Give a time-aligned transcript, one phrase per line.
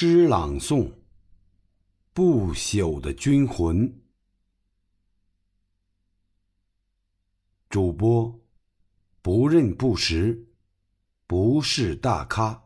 [0.00, 0.92] 诗朗诵：
[2.12, 4.00] 不朽的军魂。
[7.68, 8.40] 主播
[9.22, 10.46] 不认不识，
[11.26, 12.62] 不是大咖。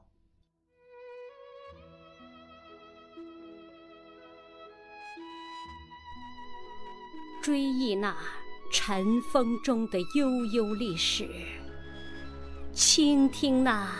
[7.43, 8.15] 追忆那
[8.71, 11.27] 尘封中的悠悠历史，
[12.75, 13.91] 倾听那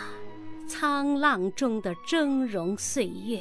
[0.73, 3.39] 沧浪中的峥嵘岁月。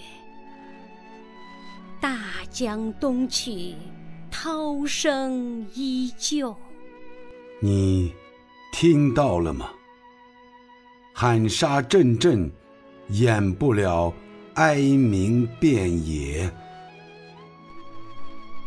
[1.98, 2.18] 大
[2.50, 3.74] 江东去，
[4.30, 6.54] 涛声依旧。
[7.58, 8.14] 你
[8.70, 9.70] 听到了吗？
[11.14, 12.52] 喊杀阵阵，
[13.08, 14.12] 掩不了
[14.54, 16.52] 哀鸣遍野。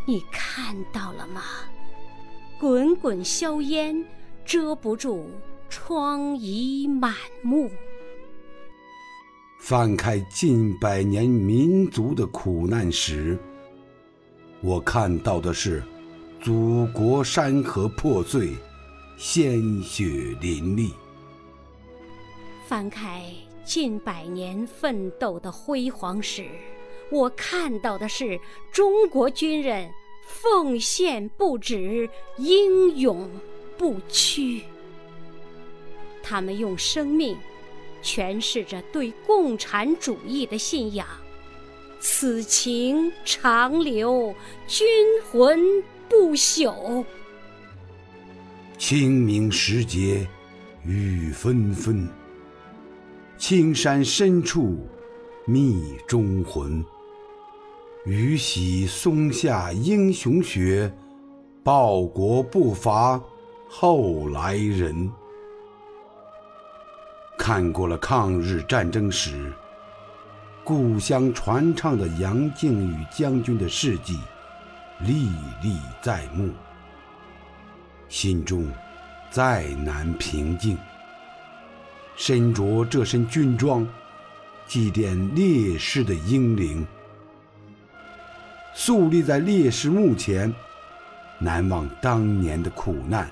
[0.07, 1.43] 你看到了吗？
[2.59, 4.03] 滚滚硝烟
[4.43, 5.29] 遮不住
[5.69, 7.13] 疮痍满
[7.43, 7.69] 目。
[9.67, 13.35] 翻开近百年民族的苦难史，
[14.61, 15.83] 我看到的是
[16.39, 18.51] 祖国山河破碎，
[19.17, 20.03] 鲜血
[20.39, 20.91] 淋漓。
[22.67, 23.23] 翻开
[23.63, 26.45] 近百年奋斗的辉煌史。
[27.09, 28.39] 我看到的是
[28.71, 29.89] 中国军人
[30.27, 33.27] 奉献不止、英勇
[33.79, 34.61] 不屈。
[36.21, 37.35] 他们用生命
[38.05, 41.07] 诠释着对共产主义的信仰，
[41.99, 44.35] 此情长留，
[44.67, 44.87] 军
[45.31, 45.59] 魂
[46.07, 47.03] 不朽。
[48.77, 50.27] 清明时节
[50.85, 52.07] 雨纷纷，
[53.39, 54.77] 青山深处
[55.47, 56.85] 觅忠魂。
[58.05, 60.93] 雨洗松下英雄血，
[61.63, 63.19] 报国不乏
[63.67, 65.11] 后来人。
[67.45, 69.53] 看过了抗日战争史，
[70.63, 74.19] 故乡传唱的杨靖宇将军的事迹
[75.01, 75.27] 历
[75.61, 76.49] 历在目，
[78.09, 78.67] 心中
[79.29, 80.75] 再难平静。
[82.15, 83.87] 身着这身军装，
[84.65, 86.83] 祭奠烈士的英灵。
[88.73, 90.51] 肃立在烈士墓前，
[91.37, 93.27] 难忘当年的苦难；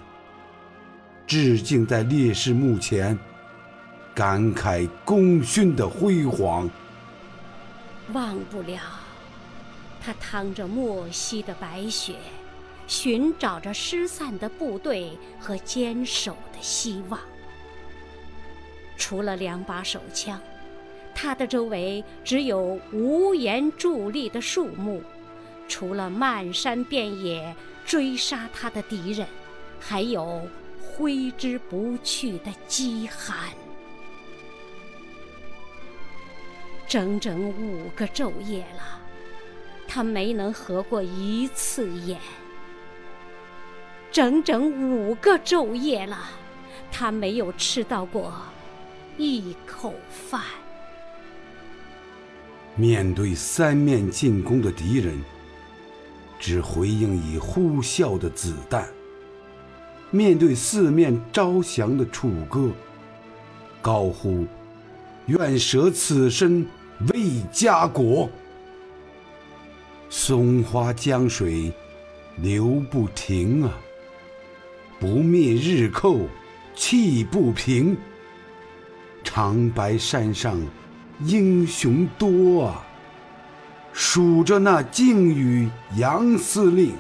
[1.26, 3.18] 致敬在烈士墓前，
[4.16, 6.70] 感慨功勋的辉煌。
[8.12, 8.80] 忘不了
[10.00, 12.16] 他趟着漠西的白雪，
[12.86, 17.20] 寻找着失散的部队和坚守的希望。
[18.98, 20.40] 除了两把手枪，
[21.16, 25.02] 他的周围只有无言伫立的树木。
[25.68, 29.26] 除了漫山遍野追杀他的敌人，
[29.80, 30.48] 还有
[30.82, 33.50] 挥之不去的饥寒。
[36.94, 39.02] 整整五个昼夜了，
[39.88, 42.20] 他没能合过一次眼。
[44.12, 46.20] 整整五个昼夜了，
[46.92, 48.32] 他没有吃到过
[49.18, 50.40] 一口饭。
[52.76, 55.20] 面对三面进攻的敌人。
[56.40, 58.88] 只回应以呼啸的子弹，
[60.12, 62.70] 面对四面招降的楚歌，
[63.82, 64.46] 高呼
[65.26, 66.68] “愿舍此身
[67.14, 68.30] 为家国”。
[70.10, 71.72] 松花江水
[72.38, 73.74] 流不停啊，
[75.00, 76.20] 不灭日寇
[76.76, 77.98] 气不平。
[79.24, 80.62] 长白山上
[81.22, 82.86] 英雄多啊。
[83.92, 86.94] 数着那靖宇杨司令，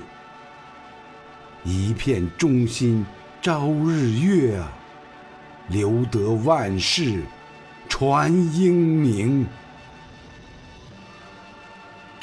[1.63, 3.03] 一片忠心
[3.41, 4.71] 朝日月啊，
[5.69, 7.23] 留得万世
[7.89, 9.45] 传英名。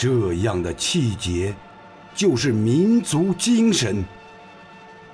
[0.01, 1.55] 这样的气节，
[2.15, 4.03] 就是民族精神；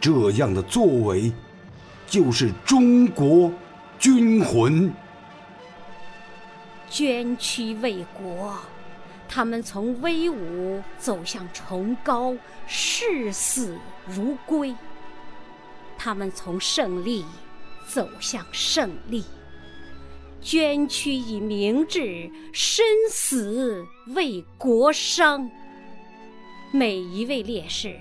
[0.01, 1.33] 这样的作为，
[2.07, 3.53] 就是中国
[3.99, 4.95] 军魂。
[6.89, 8.57] 捐躯为国。
[9.29, 12.37] 他们从威武走向崇高，
[12.69, 13.77] 视死
[14.07, 14.73] 如归；
[15.99, 17.25] 他们从胜利
[17.89, 19.25] 走向胜利，
[20.47, 23.85] 捐躯以明志，身死
[24.15, 25.51] 为国殇。
[26.71, 27.99] 每一位烈士，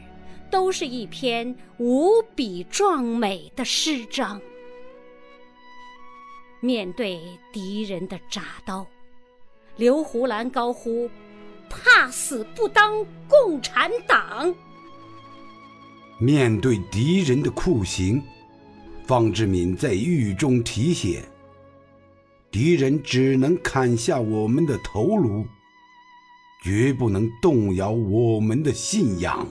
[0.51, 4.39] 都是一篇无比壮美的诗章。
[6.59, 7.19] 面对
[7.51, 8.85] 敌人的铡刀。
[9.75, 11.09] 刘胡兰高呼
[11.67, 14.53] ：“怕死不当共产党！”
[16.21, 18.21] 面对敌人的酷刑，
[19.03, 21.23] 方志敏在狱中题写
[22.55, 25.45] ：“敌人只能砍下我们的头颅，
[26.63, 29.45] 绝不能动摇我们的信仰。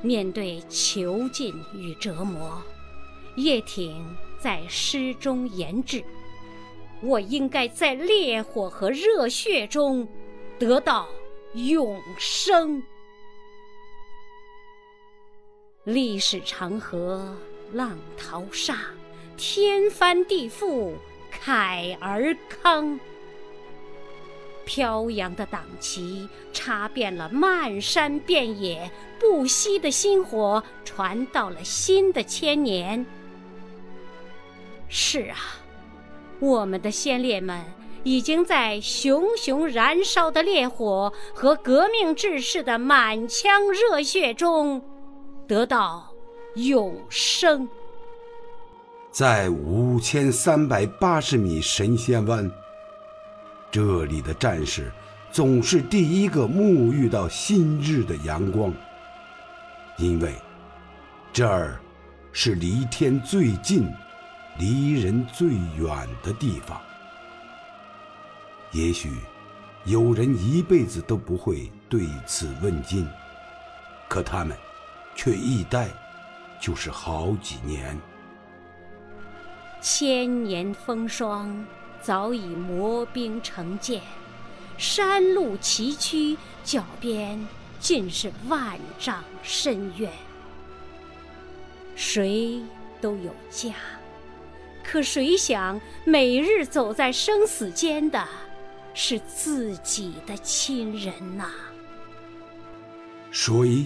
[0.00, 2.62] 面对囚禁与折磨，
[3.34, 4.00] 叶挺
[4.38, 6.04] 在诗中言志
[7.02, 10.06] ：“我应该在烈火和热血中
[10.56, 11.08] 得到
[11.54, 12.80] 永生。
[15.82, 17.36] 历史长河
[17.72, 18.78] 浪淘沙，
[19.36, 20.94] 天翻地覆
[21.44, 22.98] 慨而慷。”
[24.66, 28.90] 飘扬的党旗插遍了漫山遍野，
[29.20, 33.06] 不息的薪火传到了新的千年。
[34.88, 35.36] 是啊，
[36.40, 37.64] 我们的先烈们
[38.02, 44.82] 已经在熊熊燃烧的烈火和革命志士的满腔热血中
[45.46, 46.12] 得到
[46.56, 47.68] 永生。
[49.16, 52.50] 在五千三百八十米神仙湾。
[53.70, 54.92] 这里的战士
[55.32, 58.70] 总是第一个沐浴到新日的阳光，
[59.96, 60.34] 因为
[61.32, 61.80] 这儿
[62.30, 63.90] 是离天最近、
[64.58, 65.48] 离人最
[65.78, 66.78] 远的地方。
[68.72, 69.10] 也许
[69.86, 73.08] 有人一辈子都不会对此问津，
[74.10, 74.54] 可他们
[75.14, 75.88] 却一待
[76.60, 77.98] 就是好几年。
[79.80, 81.66] 千年风霜。
[82.02, 84.00] 早已磨冰成剑，
[84.78, 87.44] 山路崎岖，脚边
[87.80, 90.08] 尽是万丈深渊。
[91.96, 92.60] 谁
[93.00, 93.74] 都有家，
[94.84, 98.24] 可谁想每日走在生死间的，
[98.94, 101.46] 是自己的亲人呐？
[103.32, 103.84] 谁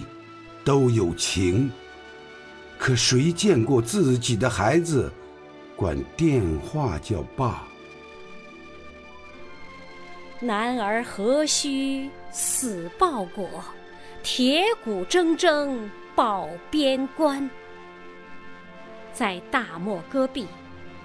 [0.63, 1.71] 都有情，
[2.77, 5.11] 可谁见过自己的孩子
[5.81, 7.63] 管电话叫爸？
[10.39, 13.49] 男儿何须死报国，
[14.21, 15.75] 铁骨铮铮
[16.13, 17.49] 保边关。
[19.11, 20.45] 在大漠戈壁，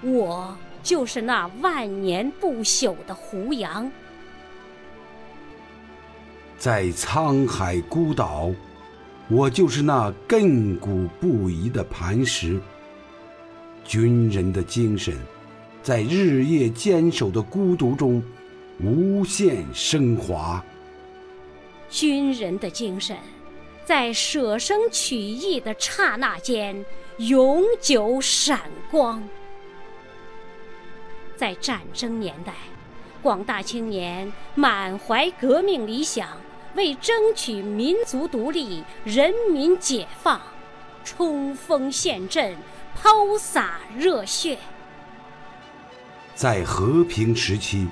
[0.03, 3.89] 我就是那万年不朽的胡杨；
[6.59, 8.51] 在沧海孤岛，
[9.27, 12.61] 我就是那亘古不移的磐石。
[13.87, 15.17] 军人的精神，
[15.81, 18.21] 在日夜坚守的孤独中。
[18.83, 20.63] 无限升华。
[21.89, 23.17] 军人的精神，
[23.83, 26.85] 在舍生取义的刹那间
[27.17, 29.27] 永久闪光。
[31.35, 32.53] 在战争年代，
[33.23, 36.27] 广大青年满怀革命理想，
[36.75, 40.39] 为争取民族独立、人民解放，
[41.03, 42.55] 冲锋陷阵，
[43.01, 44.57] 抛洒热血。
[46.35, 47.87] 在和平时期。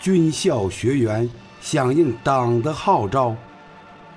[0.00, 1.30] 军校学员
[1.60, 3.36] 响应党的号召，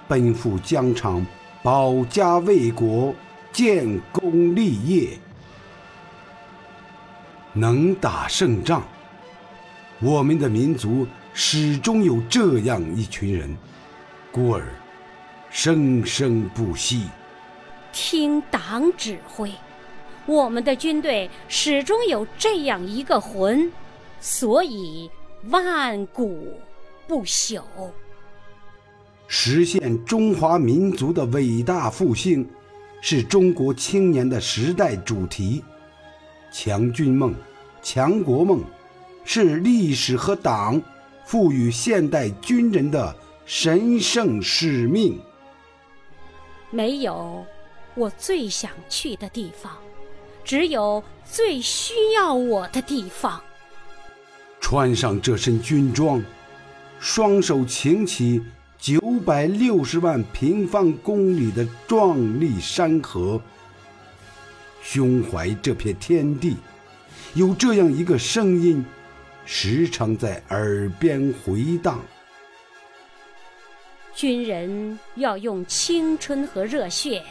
[0.08, 1.24] 奔赴疆场，
[1.62, 3.14] 保家卫国，
[3.54, 5.20] 建功立业，
[7.54, 8.82] 能打胜仗。
[10.00, 11.06] 我们的民族
[11.36, 13.56] 始终有这样一群人，
[14.32, 14.64] 故而
[15.52, 17.10] 生生不息。
[17.94, 19.52] 听党指挥，
[20.26, 23.72] 我们的军队始终有这样一个魂，
[24.20, 25.10] 所以。
[25.50, 26.58] 万古
[27.08, 27.62] 不朽，
[29.28, 32.50] 实现中华民族的伟大复兴，
[33.00, 35.64] 是中国青年的时代主题。
[36.52, 37.36] 强军梦、
[37.84, 38.64] 强国梦，
[39.24, 40.82] 是历史和党
[41.26, 43.16] 赋予现代军人的
[43.46, 45.22] 神圣使命。
[46.72, 47.46] 没有
[47.94, 49.78] 我最想去的地方，
[50.46, 53.42] 只有最需要我的地方。
[54.62, 56.24] 穿上这身军装，
[57.00, 58.42] 双手擎起
[58.80, 63.42] 九百六十万平方公里的壮丽山河，
[64.82, 66.56] 胸怀这片天地，
[67.34, 68.86] 有这样一个声音，
[69.46, 72.00] 时常在耳边回荡：
[74.16, 77.24] 军人要用青春和热血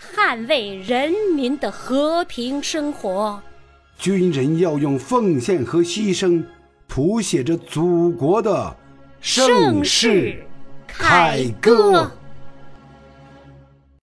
[0.00, 3.42] 捍卫人民的和平生活，
[3.98, 6.42] 军人要用奉献和牺牲。
[6.88, 8.76] 谱写着祖国的
[9.20, 10.44] 盛世
[10.88, 12.10] 凯歌。